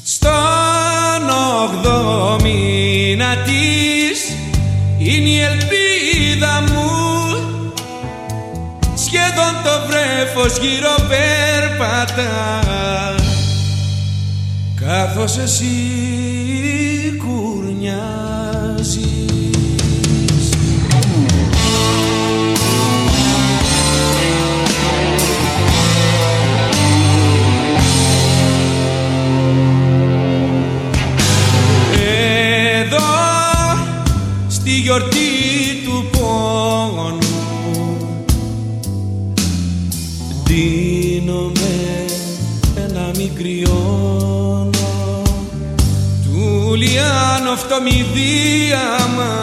Στον 0.04 1.28
ογδό 1.62 2.36
μήνα 2.42 3.36
της 3.36 4.36
είναι 4.98 5.28
η 5.28 5.40
ελπίδα 5.40 6.60
μου. 6.60 6.90
Σχεδόν 8.94 9.54
το 9.64 9.86
βρέφος 9.86 10.59
γύρω 10.59 10.94
περπατά 11.09 12.74
καθώς 14.86 15.38
εσύ 15.38 15.66
κουρνιάζεις 17.18 18.22
γιορτή 34.93 35.82
του 35.85 35.97
πόνου. 36.10 37.20
Δίνομαι 40.44 42.05
να 42.93 43.10
μην 43.16 43.35
κρυώνω 43.35 44.70
Του 46.23 46.32
Ιουλιάνο 46.35 47.56
φτωμιδίαμα 47.56 49.35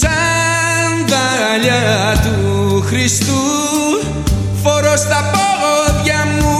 Σανδάλια 0.00 1.80
του 2.22 2.82
Χριστού 2.86 3.42
φορώ 4.62 4.96
στα 4.96 5.30
πόδια 5.32 6.26
μου. 6.40 6.56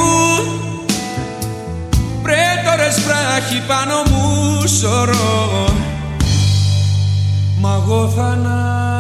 Πρέτορες 2.23 3.01
βράχοι 3.01 3.63
πάνω 3.67 4.03
μου 4.11 4.67
σωρώ 4.67 5.78
Μα 5.78 5.78
εγώ 7.91 8.09
θα 8.09 8.35
γιατί 8.35 8.98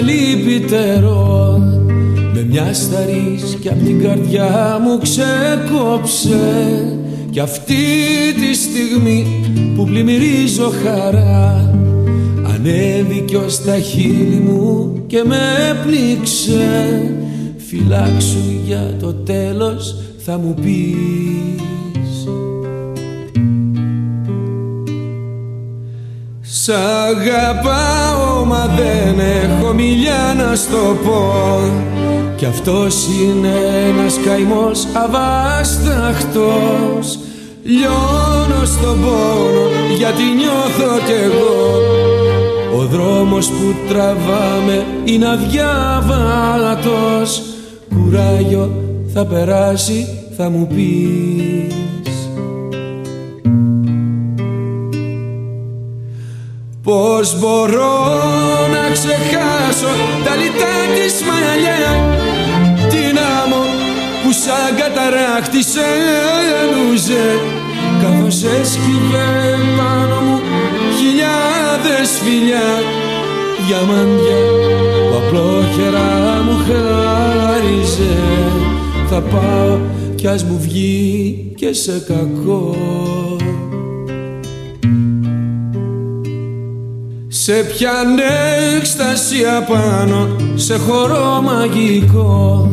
λυπητερό 0.00 1.58
με 2.34 2.44
μια 2.50 2.74
σταρίς 2.74 3.56
κι 3.60 3.68
απ' 3.68 3.84
την 3.84 4.02
καρδιά 4.02 4.80
μου 4.82 4.98
ξεκόψε. 4.98 6.38
Κι 7.30 7.40
αυτή 7.40 7.74
τη 8.40 8.54
στιγμή 8.54 9.26
που 9.76 9.84
πλημμυρίζω 9.84 10.72
χαρά 10.84 11.72
ανέβηκε 12.54 13.36
ως 13.36 13.64
τα 13.64 13.78
χείλη 13.78 14.42
μου 14.48 14.92
και 15.06 15.22
με 15.26 15.36
πνίξε 15.84 17.02
φυλάξου 17.56 18.44
για 18.66 18.96
το 19.00 19.12
τέλος 19.12 19.96
θα 20.18 20.38
μου 20.38 20.54
πεις. 20.54 22.28
Σ' 26.40 26.68
αγαπάω 26.68 27.48
μα 27.68 27.68
δεν 27.68 27.68
έχω 27.68 27.87
μιλιά 29.74 30.34
να 30.36 30.54
στο 30.54 30.96
πω. 31.04 31.32
Κι 32.36 32.44
αυτός 32.44 33.06
είναι 33.22 33.54
ένας 33.88 34.18
καημός 34.24 34.86
αβάσταχτος. 34.92 37.18
Λιώνω 37.62 38.64
στον 38.64 39.00
πόνο 39.00 39.68
γιατί 39.96 40.22
νιώθω 40.22 40.98
κι 41.06 41.12
εγώ. 41.12 41.80
Ο 42.78 42.86
δρόμος 42.86 43.48
που 43.48 43.74
τραβάμε 43.88 44.86
είναι 45.04 45.28
αδιάβατος 45.28 47.42
Κουράγιο 47.94 48.70
θα 49.14 49.26
περάσει 49.26 50.06
θα 50.36 50.50
μου 50.50 50.66
πεις 50.66 51.74
Πώς 56.88 57.38
μπορώ 57.38 57.96
να 58.74 58.90
ξεχάσω 58.92 59.92
τα 60.24 60.34
λιτά 60.40 60.76
της 60.94 61.14
μαλλιά 61.28 61.92
Την 62.88 63.18
άμμο 63.38 63.62
που 64.22 64.32
σαν 64.32 64.70
καταράχτησε 64.80 65.88
λούζε 66.70 67.26
Καθώς 68.02 68.42
έσκυβε 68.42 69.28
πάνω 69.78 70.20
μου 70.20 70.40
χιλιάδες 70.98 72.10
φιλιά 72.22 72.70
Διαμάντια 73.66 74.40
που 75.10 75.16
απλόχερα 75.16 76.42
μου 76.44 76.56
χάριζε. 76.66 78.16
Θα 79.10 79.20
πάω 79.20 79.78
κι 80.14 80.26
ας 80.26 80.44
μου 80.44 80.58
βγει 80.60 81.52
και 81.56 81.72
σε 81.72 82.04
κακό 82.06 82.76
Σε 87.48 87.64
πιάνε 87.64 88.22
έκσταση 88.76 89.36
απάνω 89.56 90.36
σε 90.54 90.76
χώρο 90.76 91.42
μαγικό. 91.44 92.70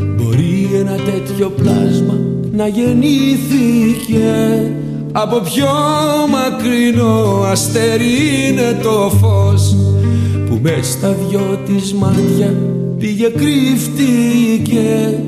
Μπορεί 0.00 0.70
ένα 0.78 0.94
τέτοιο 0.94 1.50
πλάσμα 1.50 2.18
να 2.52 2.66
γεννήθηκε. 2.66 4.32
Από 5.12 5.40
πιο 5.40 5.68
μακρινό 6.30 7.42
αστέρι 7.50 8.46
είναι 8.48 8.78
το 8.82 9.12
φως 9.20 9.76
Που 10.48 10.58
μες 10.62 10.86
στα 10.86 11.16
δυο 11.28 11.58
της 11.66 11.94
μάτια 11.94 12.54
πήγε 12.98 13.28
κρύφτηκε. 13.28 15.18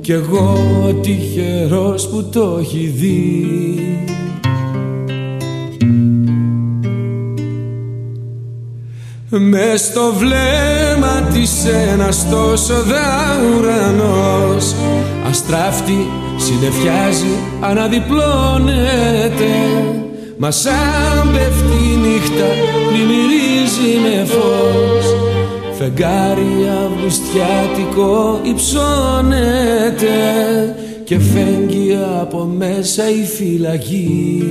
Κι 0.00 0.12
εγώ 0.12 0.58
τυχερός 1.02 2.08
που 2.08 2.28
το 2.32 2.58
έχει 2.60 2.92
δει 2.96 4.13
Μες 9.38 9.80
στο 9.80 10.12
βλέμμα 10.12 11.28
της 11.32 11.64
ένας 11.64 12.28
τόσο 12.30 12.74
δαουρανός 12.74 14.74
Αστράφτη 15.28 16.06
συνεφιάζει 16.36 17.38
αναδιπλώνεται. 17.60 19.54
Μα 20.36 20.50
σαν 20.50 21.30
πέφτει 21.32 21.92
η 21.92 21.96
νύχτα 21.96 22.46
πλημμυρίζει 22.88 23.98
με 24.02 24.24
φως. 24.24 25.14
Φεγγάρι 25.78 26.68
αυγουστιάτικο 26.84 28.40
υψώνεται. 28.42 30.18
Και 31.04 31.18
φέγγει 31.18 31.98
από 32.20 32.50
μέσα 32.58 33.10
η 33.10 33.24
φυλακή 33.24 34.42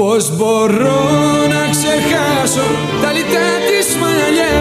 Πώς 0.00 0.36
μπορώ 0.36 1.02
να 1.48 1.62
ξεχάσω 1.70 2.66
τα 3.02 3.12
λιτά 3.12 3.48
της 3.68 3.88
μαλλιά 4.00 4.58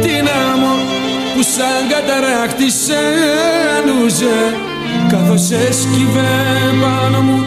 Την 0.00 0.28
άμμο 0.50 0.74
που 1.34 1.42
σαν 1.42 1.82
καταράχτη 1.92 2.68
ανούζε. 3.76 4.38
Καθώς 5.08 5.50
έσκυβε 5.50 6.32
πάνω 6.82 7.20
μου 7.20 7.44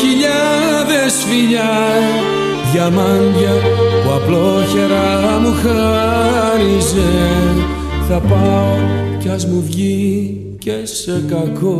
χιλιάδες 0.00 1.24
φιλιά 1.28 1.72
Διαμάντια 2.72 3.54
που 4.04 4.10
απλόχερα 4.12 5.38
μου 5.40 5.54
χάριζε. 5.62 7.12
Θα 8.08 8.18
πάω 8.18 8.76
κι 9.18 9.28
ας 9.28 9.46
μου 9.46 9.64
βγει 9.66 10.40
και 10.58 10.86
σε 10.86 11.24
κακό 11.28 11.76